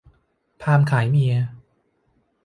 [0.61, 1.33] พราหมณ์ขายเมีย